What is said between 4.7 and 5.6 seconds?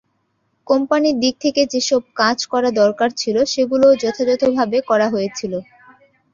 করা হয়েছিল।